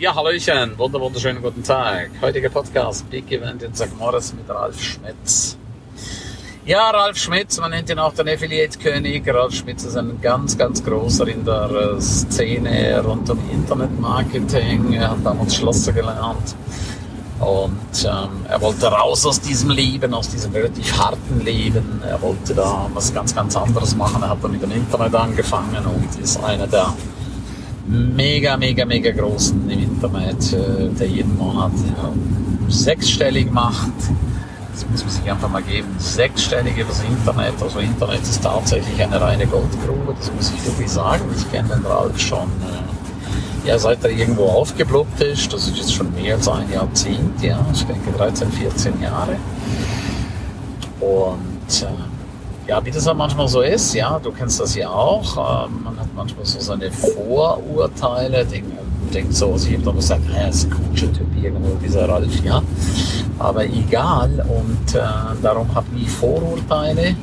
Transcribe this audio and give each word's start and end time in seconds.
Ja, 0.00 0.14
Hallöchen, 0.14 0.78
wunder 0.78 0.98
wunderschönen 0.98 1.42
guten 1.42 1.62
Tag. 1.62 2.08
Heutiger 2.22 2.48
Podcast, 2.48 3.10
Big 3.10 3.30
Event 3.30 3.62
in 3.62 3.74
St. 3.74 3.94
Moritz 3.98 4.32
mit 4.32 4.48
Ralf 4.48 4.80
Schmitz. 4.80 5.58
Ja, 6.64 6.88
Ralf 6.88 7.18
Schmitz, 7.18 7.60
man 7.60 7.70
nennt 7.70 7.90
ihn 7.90 7.98
auch 7.98 8.14
den 8.14 8.26
Affiliate-König. 8.26 9.28
Ralf 9.28 9.56
Schmitz 9.56 9.84
ist 9.84 9.98
ein 9.98 10.18
ganz, 10.22 10.56
ganz 10.56 10.82
großer 10.82 11.28
in 11.28 11.44
der 11.44 11.96
äh, 11.98 12.00
Szene 12.00 13.02
rund 13.04 13.28
um 13.28 13.38
Internet-Marketing. 13.50 14.94
Er 14.94 15.10
hat 15.10 15.18
damals 15.22 15.56
Schlosser 15.56 15.92
gelernt. 15.92 16.54
Und 17.38 18.02
ähm, 18.02 18.46
er 18.48 18.58
wollte 18.62 18.86
raus 18.86 19.26
aus 19.26 19.38
diesem 19.38 19.68
Leben, 19.68 20.14
aus 20.14 20.30
diesem 20.30 20.52
relativ 20.52 20.96
harten 20.96 21.44
Leben. 21.44 22.00
Er 22.08 22.22
wollte 22.22 22.54
da 22.54 22.88
was 22.94 23.12
ganz, 23.12 23.34
ganz 23.34 23.54
anderes 23.54 23.94
machen. 23.94 24.22
Er 24.22 24.30
hat 24.30 24.38
dann 24.42 24.52
mit 24.52 24.62
dem 24.62 24.70
Internet 24.70 25.14
angefangen 25.14 25.84
und 25.84 26.18
ist 26.22 26.42
einer 26.42 26.66
der 26.66 26.90
mega, 27.90 28.56
mega, 28.56 28.84
mega 28.84 29.10
großen 29.10 29.68
im 29.68 29.82
Internet, 29.82 30.52
äh, 30.52 30.88
der 30.98 31.06
jeden 31.08 31.36
Monat 31.36 31.72
sechsstellig 32.68 33.50
macht. 33.50 33.92
Das 34.72 34.86
muss 34.88 35.04
man 35.04 35.10
sich 35.10 35.30
einfach 35.30 35.48
mal 35.50 35.62
geben. 35.62 35.88
Sechsstellig 35.98 36.78
übers 36.78 37.02
Internet. 37.02 37.54
Also 37.60 37.80
Internet 37.80 38.22
ist 38.22 38.42
tatsächlich 38.42 39.02
eine 39.02 39.20
reine 39.20 39.46
Goldgrube, 39.46 40.14
das 40.16 40.32
muss 40.32 40.52
ich 40.56 40.64
wirklich 40.64 40.88
sagen. 40.88 41.24
Ich 41.36 41.50
kenne 41.50 41.68
den 41.68 41.84
Ralf 41.84 42.18
schon, 42.18 42.48
äh, 42.48 43.68
ja, 43.68 43.78
seit 43.78 44.02
er 44.04 44.10
irgendwo 44.10 44.44
aufgeploppt 44.44 45.20
ist. 45.20 45.52
Das 45.52 45.66
ist 45.66 45.76
jetzt 45.76 45.92
schon 45.92 46.14
mehr 46.14 46.36
als 46.36 46.48
ein 46.48 46.70
Jahrzehnt, 46.72 47.42
ja. 47.42 47.58
Ich 47.72 47.84
denke 47.84 48.12
13, 48.16 48.50
14 48.52 49.02
Jahre. 49.02 49.36
Und 51.00 51.82
äh, 51.82 52.09
ja, 52.70 52.84
wie 52.84 52.92
das 52.92 53.12
manchmal 53.14 53.48
so 53.48 53.62
ist, 53.62 53.94
ja, 53.94 54.20
du 54.22 54.30
kennst 54.30 54.60
das 54.60 54.76
ja 54.76 54.88
auch. 54.88 55.66
Ähm, 55.66 55.82
man 55.82 55.98
hat 55.98 56.06
manchmal 56.14 56.46
so 56.46 56.60
seine 56.60 56.88
Vorurteile, 56.92 58.44
denkt, 58.46 58.70
denkt 59.12 59.34
so, 59.34 59.52
also 59.52 59.66
ich 59.66 59.74
habe 59.74 59.82
doch 59.82 59.96
gesagt, 59.96 60.28
naja, 60.28 60.46
ist 60.46 60.66
ein 60.66 60.70
cooler 60.70 61.12
Typ 61.12 61.42
irgendwo, 61.42 61.76
dieser 61.84 62.08
Ralf, 62.08 62.44
ja. 62.44 62.62
Aber 63.40 63.64
egal, 63.64 64.46
und 64.48 64.94
äh, 64.94 65.00
darum 65.42 65.74
habe 65.74 65.86
ich 66.00 66.08
Vorurteile, 66.08 67.16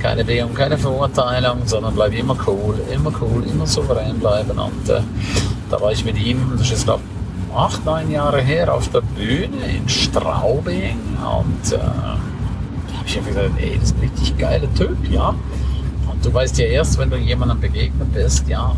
keine 0.00 0.24
Begehung, 0.24 0.54
keine 0.54 0.76
Verurteilung, 0.76 1.58
sondern 1.66 1.94
bleib 1.94 2.12
immer 2.12 2.36
cool, 2.48 2.74
immer 2.92 3.12
cool, 3.20 3.44
immer 3.44 3.68
souverän 3.68 4.18
bleiben. 4.18 4.58
Und 4.58 4.88
äh, 4.88 5.02
da 5.70 5.80
war 5.80 5.92
ich 5.92 6.04
mit 6.04 6.18
ihm, 6.18 6.54
das 6.58 6.72
ist 6.72 6.84
glaube 6.84 7.04
acht, 7.54 7.84
neun 7.84 8.10
Jahre 8.10 8.40
her, 8.40 8.74
auf 8.74 8.88
der 8.88 9.02
Bühne 9.02 9.66
in 9.72 9.88
Straubing 9.88 10.98
und 11.22 11.74
äh, 11.74 11.78
ich 13.10 13.16
habe 13.16 13.26
gesagt, 13.26 13.50
ey, 13.58 13.74
das 13.74 13.90
ist 13.90 13.96
ein 13.96 14.00
richtig 14.00 14.38
geiler 14.38 14.74
Typ, 14.74 14.96
ja. 15.10 15.34
Und 16.10 16.24
du 16.24 16.32
weißt 16.32 16.58
ja 16.58 16.66
erst, 16.66 16.96
wenn 16.98 17.10
du 17.10 17.16
jemandem 17.16 17.60
begegnet 17.60 18.12
bist, 18.12 18.46
ja, 18.48 18.76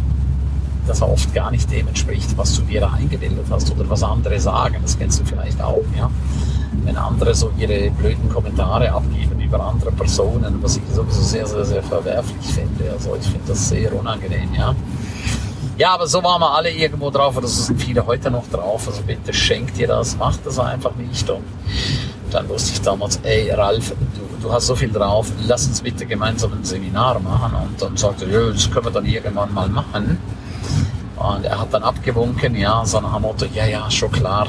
dass 0.87 1.03
er 1.03 1.11
oft 1.11 1.33
gar 1.35 1.51
nicht 1.51 1.71
dem 1.71 1.87
entspricht, 1.87 2.37
was 2.37 2.55
du 2.57 2.63
dir 2.63 2.81
da 2.81 2.93
eingebildet 2.93 3.47
hast 3.51 3.71
oder 3.71 3.89
was 3.91 4.03
andere 4.03 4.41
sagen. 4.41 4.77
Das 4.81 4.99
kennst 4.99 5.21
du 5.21 5.25
vielleicht 5.25 5.61
auch, 5.61 5.85
ja. 5.97 6.11
Wenn 6.85 6.97
andere 6.97 7.35
so 7.35 7.51
ihre 7.59 7.91
blöden 7.91 8.31
Kommentare 8.31 8.91
abgeben 8.91 9.39
über 9.39 9.63
andere 9.63 9.93
Personen, 9.93 10.59
was 10.63 10.79
ich 10.79 10.83
sowieso 10.91 11.21
sehr, 11.21 11.47
sehr, 11.47 11.65
sehr 11.67 11.83
verwerflich 11.83 12.47
finde. 12.47 12.91
Also 12.91 13.15
ich 13.21 13.27
finde 13.27 13.49
das 13.49 13.69
sehr 13.69 13.95
unangenehm, 13.95 14.49
ja. 14.55 14.75
Ja, 15.77 15.95
aber 15.95 16.07
so 16.07 16.23
waren 16.25 16.41
wir 16.41 16.51
alle 16.55 16.71
irgendwo 16.71 17.11
drauf, 17.11 17.37
oder 17.37 17.47
so 17.47 17.63
sind 17.63 17.81
viele 17.81 18.07
heute 18.07 18.31
noch 18.31 18.49
drauf. 18.49 18.89
Also 18.89 19.03
bitte 19.03 19.33
schenkt 19.35 19.77
dir 19.77 19.89
das, 19.89 20.17
macht 20.17 20.41
das 20.47 20.59
einfach 20.59 20.95
nicht. 20.97 21.29
Und 21.29 21.45
dann 22.33 22.49
wusste 22.49 22.73
ich 22.73 22.81
damals, 22.81 23.21
ey 23.23 23.51
Ralf, 23.51 23.91
du, 23.91 24.43
du 24.43 24.53
hast 24.53 24.67
so 24.67 24.75
viel 24.75 24.91
drauf, 24.91 25.31
lass 25.47 25.67
uns 25.67 25.81
bitte 25.81 26.07
gemeinsam 26.07 26.53
ein 26.53 26.65
Seminar 26.65 27.19
machen. 27.21 27.55
Und 27.55 27.81
dann 27.81 27.97
sagte 27.97 28.25
er, 28.27 28.47
ja, 28.47 28.53
das 28.53 28.71
können 28.71 28.87
wir 28.87 28.93
dann 28.93 29.07
irgendwann 29.07 29.53
mal 29.53 29.69
machen. 29.69 30.19
Und 31.17 31.45
er 31.45 31.61
hat 31.61 31.73
dann 31.73 31.83
abgewunken, 31.83 32.57
ja, 32.57 32.85
so 32.85 33.01
nach 33.01 33.15
dem 33.15 33.23
Motto, 33.23 33.47
ja, 33.55 33.67
ja, 33.67 33.91
schon 33.91 34.11
klar. 34.11 34.49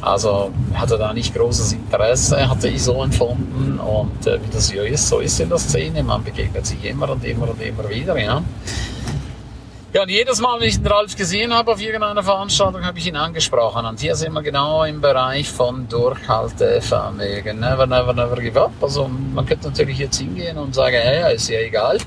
Also 0.00 0.50
hatte 0.74 0.98
da 0.98 1.12
nicht 1.12 1.34
großes 1.34 1.74
Interesse, 1.74 2.48
hatte 2.48 2.68
ich 2.68 2.82
so 2.82 3.02
empfunden. 3.02 3.78
Und 3.78 4.26
äh, 4.26 4.38
wie 4.42 4.50
das 4.52 4.68
so 4.68 4.80
ist, 4.80 5.08
so 5.08 5.18
ist 5.20 5.38
in 5.38 5.48
der 5.48 5.58
Szene, 5.58 6.02
man 6.02 6.24
begegnet 6.24 6.66
sich 6.66 6.84
immer 6.84 7.10
und 7.10 7.24
immer 7.24 7.50
und 7.50 7.60
immer 7.60 7.88
wieder, 7.88 8.18
ja. 8.18 8.42
Ja, 9.94 10.04
und 10.04 10.08
jedes 10.08 10.40
Mal, 10.40 10.58
wenn 10.58 10.68
ich 10.68 10.78
den 10.78 10.86
Ralf 10.86 11.14
gesehen 11.16 11.52
habe 11.52 11.70
auf 11.72 11.78
irgendeiner 11.78 12.22
Veranstaltung, 12.22 12.82
habe 12.82 12.98
ich 12.98 13.06
ihn 13.06 13.16
angesprochen. 13.16 13.84
Und 13.84 14.00
hier 14.00 14.16
sind 14.16 14.32
wir 14.32 14.40
genau 14.40 14.84
im 14.84 15.02
Bereich 15.02 15.50
von 15.50 15.86
Durchhaltevermögen. 15.86 17.60
Never, 17.60 17.86
never, 17.86 18.14
never 18.14 18.36
give 18.36 18.58
up. 18.58 18.72
Also 18.80 19.06
man 19.06 19.44
könnte 19.44 19.68
natürlich 19.68 19.98
jetzt 19.98 20.16
hingehen 20.16 20.56
und 20.56 20.74
sagen, 20.74 20.96
hey, 20.98 21.34
ist 21.34 21.50
ja 21.50 21.60
egal. 21.60 21.98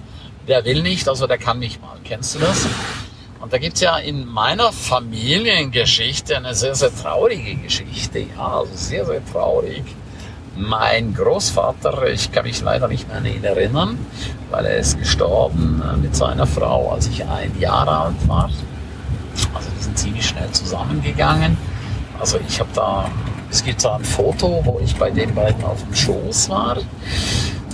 Der 0.47 0.65
will 0.65 0.81
nicht, 0.81 1.07
also 1.07 1.27
der 1.27 1.37
kann 1.37 1.59
nicht 1.59 1.79
mal. 1.79 1.95
Kennst 2.03 2.33
du 2.33 2.39
das? 2.39 2.65
Und 3.39 3.53
da 3.53 3.59
gibt's 3.59 3.81
ja 3.81 3.99
in 3.99 4.25
meiner 4.25 4.71
Familiengeschichte 4.71 6.37
eine 6.37 6.55
sehr, 6.55 6.73
sehr 6.73 6.89
traurige 6.91 7.53
Geschichte. 7.53 8.17
Ja, 8.35 8.61
also 8.61 8.71
sehr, 8.73 9.05
sehr 9.05 9.23
traurig. 9.31 9.83
Mein 10.57 11.13
Großvater, 11.13 12.07
ich 12.07 12.31
kann 12.31 12.45
mich 12.45 12.61
leider 12.61 12.87
nicht 12.87 13.09
mehr 13.09 13.17
an 13.17 13.25
ihn 13.25 13.43
erinnern, 13.43 13.97
weil 14.49 14.65
er 14.65 14.77
ist 14.77 14.97
gestorben 14.97 15.83
äh, 15.85 15.97
mit 15.97 16.15
seiner 16.15 16.47
Frau, 16.47 16.91
als 16.91 17.07
ich 17.07 17.25
ein 17.25 17.59
Jahr 17.59 17.85
alt 17.85 18.27
war. 18.27 18.49
Also 19.53 19.69
die 19.77 19.83
sind 19.83 19.97
ziemlich 19.97 20.25
schnell 20.25 20.49
zusammengegangen. 20.51 21.57
Also 22.21 22.39
ich 22.47 22.57
habe 22.61 22.69
da, 22.73 23.09
es 23.51 23.65
gibt 23.65 23.83
da 23.83 23.97
ein 23.97 24.05
Foto, 24.05 24.61
wo 24.63 24.79
ich 24.81 24.95
bei 24.95 25.11
den 25.11 25.35
beiden 25.35 25.61
auf 25.65 25.83
dem 25.83 25.93
Schoß 25.93 26.49
war, 26.49 26.77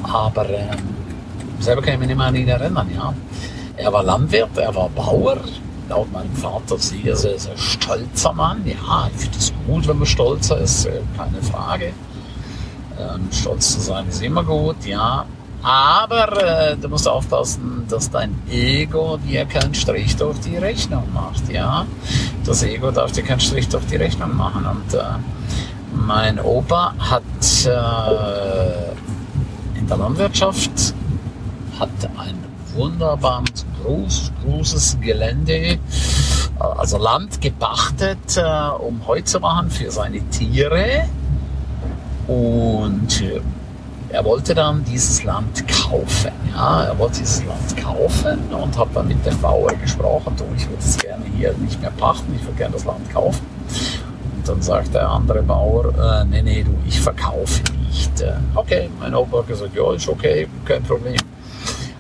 aber 0.02 0.50
ähm, 0.50 0.70
selber 1.60 1.84
kann 1.84 1.94
ich 1.94 2.00
mich 2.00 2.08
nicht 2.08 2.18
mehr 2.18 2.28
an 2.28 2.36
ihn 2.36 2.48
erinnern. 2.48 2.90
Ja. 2.96 3.14
Er 3.78 3.94
war 3.94 4.02
Landwirt, 4.02 4.58
er 4.58 4.74
war 4.74 4.90
Bauer, 4.90 5.38
laut 5.88 6.12
meinem 6.12 6.34
Vater 6.34 6.80
sehr, 6.80 7.16
sehr, 7.16 7.38
sehr 7.38 7.58
stolzer 7.58 8.34
Mann. 8.34 8.64
Ja, 8.66 9.08
ich 9.14 9.22
finde 9.22 9.38
es 9.38 9.54
gut, 9.68 9.88
wenn 9.88 10.00
man 10.00 10.08
stolzer 10.08 10.58
ist, 10.58 10.86
äh, 10.86 11.02
keine 11.16 11.44
Frage. 11.44 11.94
Ähm, 13.02 13.30
stolz 13.32 13.74
zu 13.74 13.80
sein 13.80 14.08
ist 14.08 14.22
immer 14.22 14.44
gut, 14.44 14.86
ja. 14.86 15.26
Aber 15.64 16.72
äh, 16.72 16.78
du 16.78 16.90
musst 16.90 17.08
aufpassen, 17.08 17.86
dass 17.88 18.10
dein 18.10 18.36
Ego 18.50 19.18
dir 19.18 19.46
keinen 19.46 19.74
Strich 19.74 20.16
durch 20.16 20.40
die 20.40 20.58
Rechnung 20.58 21.04
macht, 21.14 21.52
ja. 21.52 21.86
Das 22.46 22.64
Ego 22.64 22.92
darf 22.92 23.12
dir 23.12 23.24
keinen 23.24 23.40
Strich 23.40 23.68
durch 23.70 23.86
die 23.86 23.96
Rechnung 23.96 24.36
machen. 24.36 24.66
Und 24.66 24.94
äh, 24.94 25.04
mein 25.94 26.40
Opa 26.40 26.94
hat 27.00 27.24
äh, 27.66 29.80
in 29.80 29.88
der 29.88 29.98
Landwirtschaft 29.98 30.94
hat 31.80 31.90
ein 32.18 32.38
wunderbares, 32.76 33.66
groß, 33.84 34.32
großes 34.44 34.98
Gelände, 35.02 35.54
äh, 35.54 35.80
also 36.60 36.98
Land 36.98 37.42
gepachtet, 37.42 38.38
äh, 38.38 38.70
um 38.80 39.06
Heu 39.08 39.22
zu 39.22 39.40
machen 39.40 39.70
für 39.70 39.92
seine 39.92 40.22
Tiere 40.30 41.08
und 42.28 43.22
äh, 43.22 43.42
er 44.10 44.26
wollte 44.26 44.54
dann 44.54 44.84
dieses 44.84 45.24
Land 45.24 45.66
kaufen. 45.68 46.32
Ja, 46.54 46.84
er 46.84 47.00
wollte 47.00 47.20
dieses 47.20 47.46
Land 47.46 47.78
kaufen 47.78 48.40
und 48.52 48.78
hat 48.78 48.90
dann 48.94 49.08
mit 49.08 49.26
dem 49.26 49.40
Bauer 49.40 49.72
gesprochen, 49.76 50.36
du, 50.38 50.44
ich 50.56 50.68
würde 50.68 50.84
es 50.84 50.98
gerne 50.98 51.26
hier 51.38 51.54
nicht 51.54 51.80
mehr 51.82 51.92
pachten, 51.92 52.34
ich 52.36 52.44
würde 52.44 52.58
gerne 52.58 52.74
das 52.74 52.86
Land 52.86 53.10
kaufen. 53.12 53.46
Und 54.36 54.48
dann 54.48 54.62
sagt 54.62 54.94
der 54.94 55.10
andere 55.10 55.42
Bauer, 55.42 55.94
äh, 55.98 56.26
nee, 56.26 56.42
nee, 56.42 56.64
du, 56.64 56.76
ich 56.88 57.00
verkaufe 57.00 57.62
nicht. 57.88 58.12
Okay, 58.56 58.90
mein 59.00 59.16
Opa 59.16 59.40
hat 59.40 59.48
gesagt, 59.48 59.76
ja, 59.76 59.94
ist 59.94 60.08
okay, 60.08 60.48
kein 60.66 60.84
Problem. 60.84 61.18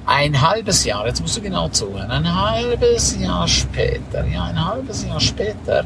Ein 0.05 0.41
halbes 0.41 0.83
Jahr, 0.83 1.05
jetzt 1.07 1.21
musst 1.21 1.37
du 1.37 1.41
genau 1.41 1.69
zuhören, 1.69 2.11
ein 2.11 2.41
halbes 2.41 3.17
Jahr 3.17 3.47
später, 3.47 4.25
ja, 4.25 4.45
ein 4.45 4.65
halbes 4.65 5.05
Jahr 5.05 5.19
später 5.19 5.85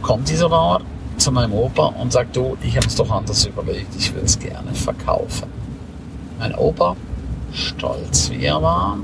kommt 0.00 0.28
dieser 0.28 0.48
Bauer 0.48 0.80
zu 1.18 1.32
meinem 1.32 1.52
Opa 1.52 1.86
und 1.86 2.12
sagt, 2.12 2.36
du, 2.36 2.56
ich 2.62 2.76
habe 2.76 2.86
es 2.86 2.94
doch 2.96 3.10
anders 3.10 3.46
überlegt, 3.46 3.94
ich 3.96 4.14
will 4.14 4.22
es 4.24 4.38
gerne 4.38 4.74
verkaufen. 4.74 5.48
Mein 6.38 6.54
Opa, 6.54 6.96
stolz 7.52 8.30
wie 8.30 8.44
er 8.44 8.60
war, 8.62 8.98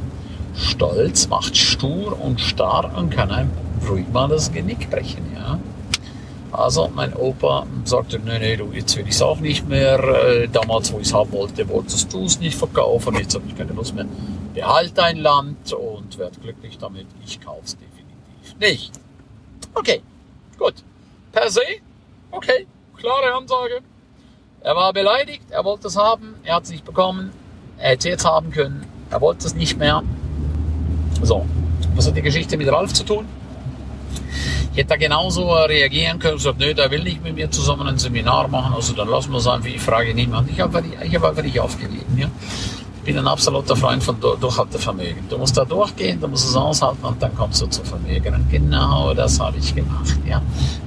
stolz, 0.54 1.28
macht 1.28 1.56
stur 1.56 2.18
und 2.20 2.40
starr 2.40 2.92
und 2.96 3.10
kann 3.10 3.30
einem 3.30 3.50
ruhig 3.88 4.06
mal 4.12 4.28
das 4.28 4.52
Genick 4.52 4.90
brechen, 4.90 5.24
ja. 5.34 5.58
Also 6.52 6.90
mein 6.94 7.14
Opa 7.14 7.64
sagte, 7.84 8.18
nee, 8.18 8.38
nee, 8.38 8.56
du, 8.56 8.72
jetzt 8.72 8.96
will 8.96 9.04
ich 9.06 9.14
es 9.14 9.22
auch 9.22 9.38
nicht 9.38 9.68
mehr. 9.68 10.02
Äh, 10.02 10.48
damals, 10.48 10.92
wo 10.92 10.98
ich 10.98 11.06
es 11.06 11.14
haben 11.14 11.30
wollte, 11.32 11.68
wolltest 11.68 12.12
du 12.12 12.24
es 12.24 12.40
nicht 12.40 12.58
verkaufen. 12.58 13.14
Jetzt 13.14 13.34
habe 13.36 13.44
ich 13.46 13.56
keine 13.56 13.72
Lust 13.72 13.94
mehr. 13.94 14.06
Behalt 14.52 14.92
dein 14.96 15.18
Land 15.18 15.72
und 15.72 16.18
werd 16.18 16.40
glücklich 16.42 16.76
damit. 16.76 17.06
Ich 17.24 17.40
kaufe 17.40 17.62
es 17.64 17.76
definitiv 17.76 18.58
nicht. 18.58 18.92
Okay, 19.74 20.02
gut. 20.58 20.74
Per 21.32 21.48
se 21.50 21.60
Okay, 22.30 22.66
klare 22.96 23.34
Ansage. 23.34 23.80
Er 24.62 24.76
war 24.76 24.92
beleidigt, 24.92 25.50
er 25.50 25.64
wollte 25.64 25.88
es 25.88 25.96
haben, 25.96 26.34
er 26.44 26.56
hat 26.56 26.64
es 26.64 26.70
nicht 26.70 26.84
bekommen, 26.84 27.32
er 27.78 27.90
hätte 27.90 28.08
es 28.08 28.12
jetzt 28.12 28.24
haben 28.24 28.50
können, 28.50 28.86
er 29.10 29.20
wollte 29.20 29.46
es 29.46 29.54
nicht 29.54 29.78
mehr. 29.78 30.02
So, 31.22 31.46
was 31.94 32.06
hat 32.06 32.16
die 32.16 32.22
Geschichte 32.22 32.56
mit 32.56 32.70
Ralf 32.70 32.92
zu 32.92 33.04
tun? 33.04 33.26
Ich 34.72 34.78
hätte 34.78 34.90
da 34.90 34.96
genauso 34.96 35.50
reagieren 35.52 36.18
können 36.18 36.36
gesagt, 36.36 36.60
nö, 36.60 36.72
der 36.74 36.90
will 36.90 37.02
nicht 37.02 37.22
mit 37.24 37.34
mir 37.34 37.50
zusammen 37.50 37.88
ein 37.88 37.98
Seminar 37.98 38.48
machen, 38.48 38.74
also 38.74 38.92
dann 38.92 39.08
lassen 39.08 39.32
wir 39.32 39.38
es 39.38 39.46
einfach, 39.46 39.68
ich 39.68 39.80
frage 39.80 40.14
niemand. 40.14 40.48
Ich 40.50 40.60
habe 40.60 40.78
einfach, 40.78 41.00
hab 41.00 41.24
einfach 41.24 41.42
nicht 41.42 41.58
aufgegeben. 41.58 42.16
Ja? 42.16 42.30
Bin 43.10 43.18
ein 43.18 43.26
absoluter 43.26 43.74
Freund 43.74 44.04
von 44.04 44.20
Durchhaltevermögen. 44.20 45.28
Du 45.28 45.36
musst 45.36 45.56
da 45.56 45.64
durchgehen, 45.64 46.20
du 46.20 46.28
musst 46.28 46.48
es 46.48 46.54
aushalten 46.54 47.04
und 47.04 47.20
dann 47.20 47.34
kommst 47.34 47.60
du 47.60 47.66
zu 47.66 47.82
Vermögen. 47.82 48.32
Und 48.36 48.48
genau 48.48 49.12
das 49.14 49.40
habe 49.40 49.58
ich 49.58 49.74
gemacht. 49.74 50.16
Ja. 50.24 50.40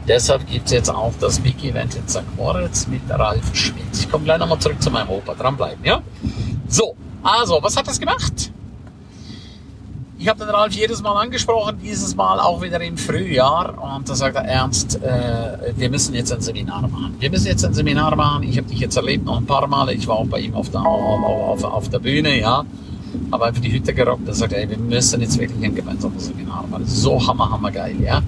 Deshalb 0.07 0.47
gibt 0.47 0.67
es 0.67 0.71
jetzt 0.71 0.89
auch 0.89 1.11
das 1.19 1.37
Big 1.39 1.61
Event 1.65 1.95
in 1.95 2.07
St. 2.07 2.23
Moritz 2.37 2.87
mit 2.87 3.01
Ralf 3.09 3.53
Schmidt. 3.53 3.83
Ich 3.91 4.09
komme 4.09 4.23
gleich 4.23 4.39
nochmal 4.39 4.57
zurück 4.57 4.81
zu 4.81 4.89
meinem 4.89 5.09
Opa. 5.09 5.33
Dranbleiben, 5.33 5.83
ja? 5.83 6.01
So, 6.69 6.95
also, 7.23 7.59
was 7.61 7.75
hat 7.75 7.89
das 7.89 7.99
gemacht? 7.99 8.52
Ich 10.23 10.29
habe 10.29 10.39
den 10.39 10.51
Ralf 10.51 10.71
jedes 10.73 11.01
Mal 11.01 11.21
angesprochen, 11.21 11.79
dieses 11.83 12.15
Mal 12.15 12.39
auch 12.39 12.61
wieder 12.61 12.79
im 12.79 12.97
Frühjahr. 12.97 13.73
Und 13.77 14.07
da 14.07 14.15
sagt 14.15 14.37
er 14.37 14.45
ernst, 14.45 15.03
äh, 15.03 15.73
wir 15.75 15.89
müssen 15.89 16.15
jetzt 16.15 16.31
ein 16.31 16.39
Seminar 16.39 16.87
machen. 16.87 17.17
Wir 17.19 17.29
müssen 17.29 17.47
jetzt 17.47 17.65
ein 17.65 17.73
Seminar 17.73 18.15
machen. 18.15 18.43
Ich 18.43 18.57
habe 18.57 18.69
dich 18.69 18.79
jetzt 18.79 18.95
erlebt 18.95 19.25
noch 19.25 19.35
ein 19.35 19.45
paar 19.45 19.67
Mal. 19.67 19.89
Ich 19.89 20.07
war 20.07 20.15
auch 20.15 20.27
bei 20.27 20.39
ihm 20.39 20.55
auf 20.55 20.69
der, 20.69 20.79
auf, 20.79 21.25
auf, 21.25 21.63
auf 21.65 21.89
der 21.89 21.99
Bühne, 21.99 22.39
ja. 22.39 22.63
Habe 23.33 23.45
einfach 23.47 23.61
die 23.61 23.73
Hütte 23.73 23.93
gerockt. 23.93 24.25
Er 24.25 24.33
sagt, 24.33 24.53
ey, 24.53 24.69
wir 24.69 24.77
müssen 24.77 25.19
jetzt 25.19 25.37
wirklich 25.37 25.61
ein 25.61 25.75
gemeinsames 25.75 26.27
Seminar 26.27 26.67
machen. 26.69 26.87
So 26.87 27.27
hammer, 27.27 27.51
hammer 27.51 27.71
geil, 27.71 27.97
ja. 27.99 28.21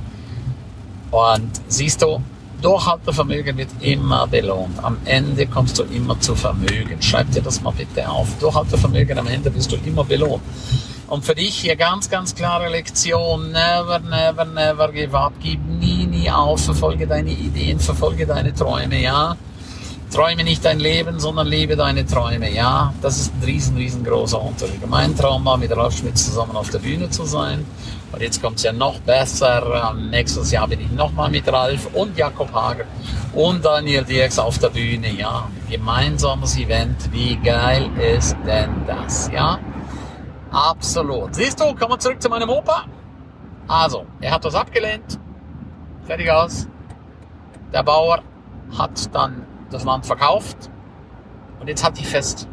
Und 1.12 1.50
siehst 1.70 2.02
du, 2.02 2.20
Durchhaltevermögen 2.62 3.56
wird 3.56 3.70
immer 3.80 4.28
belohnt. 4.28 4.84
Am 4.84 4.98
Ende 5.06 5.48
kommst 5.48 5.80
du 5.80 5.84
immer 5.84 6.20
zu 6.20 6.36
Vermögen. 6.36 7.02
Schreib 7.02 7.32
dir 7.32 7.42
das 7.42 7.62
mal 7.62 7.72
bitte 7.72 8.10
auf. 8.10 8.28
Durchhaltevermögen 8.42 9.18
am 9.18 9.28
Ende 9.28 9.56
wirst 9.56 9.72
du 9.72 9.78
immer 9.86 10.04
belohnt. 10.04 10.44
Und 11.08 11.24
für 11.24 11.36
dich 11.36 11.56
hier 11.56 11.76
ganz, 11.76 12.10
ganz 12.10 12.34
klare 12.34 12.70
Lektion. 12.70 13.52
Never, 13.52 14.00
never, 14.00 14.46
never 14.46 14.92
give 14.92 15.16
up. 15.16 15.34
Gib 15.40 15.60
nie, 15.66 16.08
nie 16.08 16.30
auf. 16.32 16.66
Verfolge 16.66 17.06
deine 17.06 17.30
Ideen, 17.32 17.80
verfolge 17.80 18.26
deine 18.26 18.54
Träume, 18.54 19.00
ja. 19.00 19.36
Träume 20.12 20.44
nicht 20.44 20.64
dein 20.64 20.80
Leben, 20.80 21.20
sondern 21.20 21.48
lebe 21.48 21.76
deine 21.76 22.06
Träume, 22.06 22.52
ja. 22.52 22.94
Das 23.02 23.18
ist 23.20 23.34
ein 23.36 23.44
riesen, 23.44 23.78
riesengroßer 23.78 24.42
Unterschied. 24.42 24.88
Mein 24.88 25.16
Traum 25.16 25.46
war, 25.46 25.58
mit 25.58 25.76
Ralf 25.76 25.98
Schmitz 25.98 26.26
zusammen 26.26 26.56
auf 26.56 26.70
der 26.70 26.80
Bühne 26.80 27.10
zu 27.10 27.26
sein. 27.26 27.66
Und 28.12 28.22
jetzt 28.22 28.42
kommt 28.42 28.58
es 28.58 28.64
ja 28.64 28.72
noch 28.72 29.00
besser. 29.02 29.94
Nächstes 30.10 30.52
Jahr 30.52 30.68
bin 30.68 30.80
ich 30.80 30.92
nochmal 30.92 31.30
mit 31.30 31.48
Ralf 31.52 31.88
und 31.94 32.18
Jakob 32.18 32.52
Hager 32.54 32.86
und 33.34 33.64
Daniel 33.64 34.04
Dirks 34.04 34.40
auf 34.40 34.58
der 34.58 34.70
Bühne, 34.70 35.12
ja. 35.12 35.50
Gemeinsames 35.70 36.58
Event. 36.58 37.12
Wie 37.12 37.36
geil 37.36 37.90
ist 38.00 38.36
denn 38.48 38.72
das, 38.88 39.30
ja? 39.32 39.60
Absolut. 40.56 41.36
Siehst 41.36 41.60
du, 41.60 41.76
kommen 41.76 41.92
wir 41.92 42.00
zurück 42.00 42.22
zu 42.22 42.30
meinem 42.30 42.50
Opa. 42.50 42.86
Also, 43.68 44.06
er 44.22 44.32
hat 44.32 44.46
das 44.46 44.56
abgelehnt. 44.56 45.20
Fertig 46.06 46.32
aus. 46.32 46.66
Der 47.74 47.84
Bauer 47.84 48.24
hat 48.78 49.14
dann 49.14 49.46
das 49.70 49.84
Land 49.84 50.06
verkauft. 50.06 50.70
Und 51.60 51.68
jetzt 51.68 51.84
halte 51.84 52.00
ich 52.00 52.08
fest. 52.08 52.48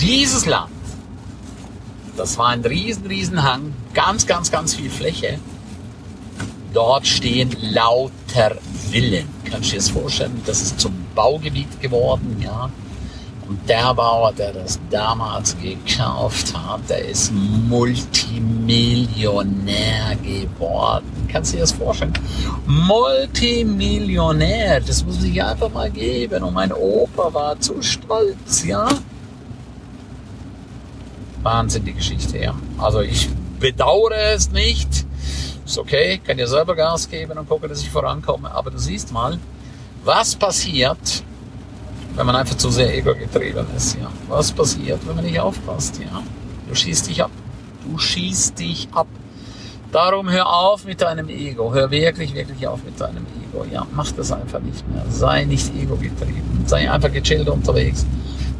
Dieses 0.00 0.46
Land, 0.46 0.70
das 2.16 2.38
war 2.38 2.48
ein 2.48 2.62
riesen, 2.64 3.06
riesen 3.06 3.42
Hang, 3.42 3.74
ganz, 3.92 4.26
ganz, 4.26 4.50
ganz 4.50 4.74
viel 4.74 4.88
Fläche. 4.88 5.38
Dort 6.72 7.06
stehen 7.06 7.54
lauter 7.60 8.56
Villen. 8.90 9.28
Kannst 9.44 9.68
du 9.68 9.72
dir 9.72 9.76
das 9.76 9.90
vorstellen? 9.90 10.40
Das 10.46 10.62
ist 10.62 10.80
zum 10.80 10.94
Baugebiet 11.14 11.82
geworden, 11.82 12.40
ja. 12.40 12.70
Und 13.48 13.66
der 13.66 13.94
Bauer, 13.94 14.30
der 14.32 14.52
das 14.52 14.78
damals 14.90 15.56
gekauft 15.58 16.52
hat, 16.54 16.80
der 16.90 17.08
ist 17.08 17.32
Multimillionär 17.32 20.16
geworden. 20.22 21.26
Kannst 21.32 21.52
du 21.52 21.56
dir 21.56 21.62
das 21.62 21.72
vorstellen? 21.72 22.12
Multimillionär, 22.66 24.82
das 24.82 25.02
muss 25.02 25.22
ich 25.22 25.42
einfach 25.42 25.72
mal 25.72 25.90
geben. 25.90 26.42
Und 26.42 26.52
mein 26.52 26.74
Opa 26.74 27.32
war 27.32 27.58
zu 27.58 27.80
stolz, 27.80 28.66
ja. 28.66 28.86
Wahnsinn, 31.42 31.86
die 31.86 31.94
Geschichte, 31.94 32.36
ja. 32.36 32.54
Also 32.76 33.00
ich 33.00 33.30
bedauere 33.58 34.34
es 34.34 34.50
nicht. 34.50 35.06
Ist 35.64 35.78
okay, 35.78 36.18
kann 36.18 36.38
ja 36.38 36.46
selber 36.46 36.74
Gas 36.74 37.08
geben 37.08 37.38
und 37.38 37.48
gucken, 37.48 37.70
dass 37.70 37.80
ich 37.80 37.88
vorankomme. 37.88 38.50
Aber 38.50 38.70
du 38.70 38.78
siehst 38.78 39.10
mal, 39.10 39.38
was 40.04 40.36
passiert, 40.36 41.24
wenn 42.18 42.26
man 42.26 42.34
einfach 42.34 42.56
zu 42.56 42.68
sehr 42.70 42.92
ego-getrieben 42.98 43.64
ist. 43.76 43.94
Ja. 43.94 44.10
Was 44.28 44.50
passiert, 44.50 44.98
wenn 45.06 45.14
man 45.14 45.24
nicht 45.24 45.38
aufpasst? 45.38 46.00
Ja. 46.00 46.20
Du 46.68 46.74
schießt 46.74 47.08
dich 47.08 47.22
ab. 47.22 47.30
Du 47.84 47.96
schießt 47.96 48.58
dich 48.58 48.88
ab. 48.92 49.06
Darum 49.92 50.28
hör 50.28 50.52
auf 50.52 50.84
mit 50.84 51.00
deinem 51.00 51.28
Ego. 51.28 51.72
Hör 51.72 51.92
wirklich, 51.92 52.34
wirklich 52.34 52.66
auf 52.66 52.82
mit 52.82 53.00
deinem 53.00 53.24
Ego. 53.40 53.64
Ja, 53.72 53.86
mach 53.94 54.10
das 54.10 54.32
einfach 54.32 54.58
nicht 54.58 54.86
mehr. 54.90 55.04
Sei 55.10 55.44
nicht 55.44 55.72
ego-getrieben. 55.76 56.64
Sei 56.66 56.90
einfach 56.90 57.12
gechillt 57.12 57.48
unterwegs. 57.48 58.04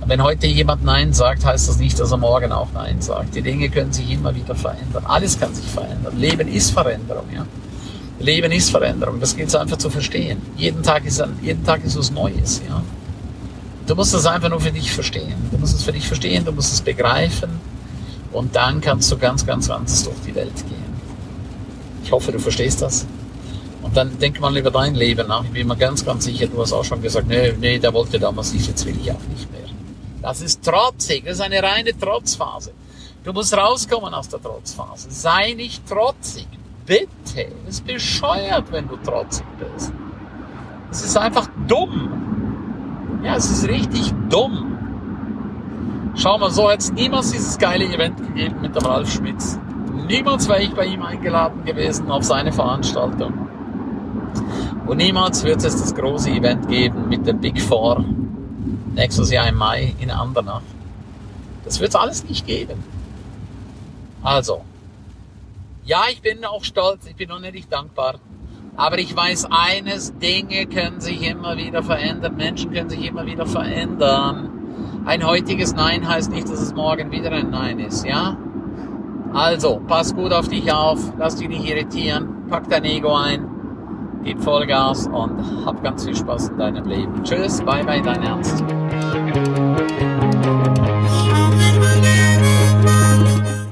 wenn 0.07 0.23
heute 0.23 0.47
jemand 0.47 0.85
Nein 0.85 1.13
sagt, 1.13 1.45
heißt 1.45 1.69
das 1.69 1.79
nicht, 1.79 1.99
dass 1.99 2.13
er 2.13 2.17
morgen 2.17 2.53
auch 2.53 2.69
Nein 2.73 3.03
sagt. 3.03 3.35
Die 3.35 3.43
Dinge 3.43 3.69
können 3.71 3.93
sich 3.93 4.09
immer 4.09 4.35
wieder 4.37 4.55
verändern. 4.55 5.05
Alles 5.05 5.39
kann 5.39 5.53
sich 5.53 5.67
verändern. 5.67 6.17
Leben 6.17 6.47
ist 6.47 6.71
Veränderung, 6.71 7.25
ja. 7.35 7.45
Leben 8.21 8.53
ist 8.53 8.71
Veränderung. 8.71 9.19
Das 9.19 9.37
gilt 9.37 9.49
es 9.49 9.57
einfach 9.57 9.79
zu 9.79 9.91
verstehen. 9.91 10.41
Jeden 10.57 10.85
Tag 10.85 11.05
ist 11.05 11.21
ein, 11.21 11.37
jeden 11.43 11.65
Tag 11.65 11.85
ist 11.85 11.99
was 11.99 12.13
Neues, 12.13 12.63
ja. 12.69 12.81
Du 13.89 13.95
musst 13.95 14.13
es 14.13 14.27
einfach 14.27 14.51
nur 14.51 14.61
für 14.61 14.71
dich 14.71 14.93
verstehen. 14.93 15.35
Du 15.51 15.57
musst 15.57 15.75
es 15.75 15.83
für 15.83 15.93
dich 15.93 16.07
verstehen, 16.07 16.45
du 16.45 16.53
musst 16.53 16.75
es 16.75 16.83
begreifen 16.83 17.59
und 18.33 18.55
dann 18.55 18.83
kannst 18.83 19.11
du 19.11 19.17
ganz, 19.17 19.47
ganz 19.47 19.71
anders 19.71 20.05
durch 20.05 20.21
die 20.27 20.35
Welt 20.35 20.55
gehen. 20.57 20.93
Ich 22.05 22.13
hoffe, 22.13 22.31
du 22.31 22.39
verstehst 22.39 22.83
das. 22.83 23.07
Und 23.83 23.97
dann 23.97 24.19
denk 24.19 24.39
mal 24.41 24.55
über 24.55 24.71
dein 24.71 24.95
Leben 24.95 25.27
nach. 25.27 25.43
Ich 25.43 25.53
bin 25.53 25.67
mir 25.67 25.77
ganz, 25.77 26.05
ganz 26.05 26.25
sicher, 26.25 26.49
du 26.49 26.61
hast 26.61 26.75
auch 26.75 26.85
schon 26.85 27.01
gesagt, 27.01 27.29
nee, 27.29 27.55
nee, 27.59 27.79
der 27.79 27.95
wollte 27.95 28.19
damals 28.19 28.53
nicht, 28.53 28.69
jetzt 28.69 28.85
will 28.85 28.95
ich 29.01 29.11
auch 29.11 29.27
nicht 29.31 29.51
mehr. 29.51 29.63
Das 30.21 30.43
ist 30.43 30.63
trotzig, 30.63 31.25
das 31.25 31.37
ist 31.37 31.41
eine 31.41 31.63
reine 31.63 31.99
Trotzphase. 31.99 32.73
Du 33.25 33.33
musst 33.33 33.57
rauskommen 33.57 34.13
aus 34.13 34.29
der 34.29 34.43
Trotzphase. 34.43 35.11
Sei 35.11 35.55
nicht 35.55 35.89
trotzig. 35.89 36.47
Bitte. 36.85 37.49
Es 37.67 37.77
ist 37.77 37.87
bescheuert, 37.87 38.71
wenn 38.71 38.87
du 38.87 38.97
trotzig 38.99 39.47
bist. 39.59 39.93
Es 40.91 41.03
ist 41.03 41.17
einfach 41.17 41.49
dumm. 41.67 42.28
Ja, 43.23 43.37
es 43.37 43.51
ist 43.51 43.69
richtig 43.69 44.13
dumm. 44.29 44.79
Schau 46.15 46.39
mal, 46.39 46.51
so 46.51 46.71
hätte 46.71 46.79
es 46.79 46.93
niemals 46.93 47.31
dieses 47.31 47.59
geile 47.59 47.85
Event 47.85 48.17
gegeben 48.17 48.61
mit 48.61 48.75
dem 48.75 48.85
Ralf 48.85 49.13
Schmitz. 49.13 49.59
Niemals 50.09 50.49
wäre 50.49 50.63
ich 50.63 50.73
bei 50.75 50.87
ihm 50.87 51.03
eingeladen 51.03 51.65
gewesen 51.65 52.11
auf 52.11 52.25
seine 52.25 52.53
Veranstaltung. 52.53 53.49
Und 54.87 54.97
niemals 54.97 55.45
wird 55.45 55.65
es 55.65 55.81
das 55.81 55.95
große 55.95 56.31
Event 56.31 56.69
geben 56.69 57.09
mit 57.09 57.27
dem 57.27 57.41
Big 57.41 57.61
Four 57.61 58.05
nächstes 58.95 59.31
Jahr 59.31 59.49
im 59.49 59.57
Mai 59.57 59.95
in 60.01 60.11
Andernach. 60.11 60.63
Das 61.65 61.79
wird 61.81 61.91
es 61.91 61.97
alles 61.97 62.25
nicht 62.25 62.47
geben. 62.47 62.83
Also, 64.23 64.63
ja, 65.85 66.03
ich 66.11 66.21
bin 66.21 66.45
auch 66.45 66.65
stolz, 66.65 67.07
ich 67.07 67.17
bin 67.17 67.31
unendlich 67.31 67.69
dankbar 67.69 68.15
aber 68.79 68.99
ich 68.99 69.15
weiß 69.15 69.49
eines, 69.51 70.17
Dinge 70.19 70.67
können 70.67 71.01
sich 71.01 71.29
immer 71.29 71.57
wieder 71.57 71.83
verändern, 71.83 72.37
Menschen 72.37 72.73
können 72.73 72.89
sich 72.89 73.05
immer 73.05 73.27
wieder 73.27 73.45
verändern. 73.45 74.51
Ein 75.05 75.27
heutiges 75.27 75.75
Nein 75.75 76.09
heißt 76.09 76.31
nicht, 76.31 76.49
dass 76.49 76.61
es 76.61 76.73
morgen 76.75 77.11
wieder 77.11 77.33
ein 77.33 77.51
Nein 77.51 77.81
ist, 77.81 78.07
ja? 78.07 78.37
Also, 79.35 79.83
pass 79.89 80.15
gut 80.15 80.33
auf 80.33 80.49
dich 80.49 80.73
auf, 80.73 81.13
lass 81.19 81.37
dich 81.37 81.49
nicht 81.49 81.69
irritieren, 81.69 82.47
pack 82.49 82.71
dein 82.71 82.85
Ego 82.85 83.15
ein, 83.15 83.49
gib 84.23 84.41
Vollgas 84.41 85.09
und 85.09 85.67
hab 85.67 85.83
ganz 85.83 86.05
viel 86.05 86.15
Spaß 86.15 86.51
in 86.51 86.59
deinem 86.59 86.87
Leben. 86.87 87.25
Tschüss, 87.25 87.61
bye 87.61 87.85
bye, 87.85 88.01
dein 88.01 88.23
Ernst. 88.23 88.63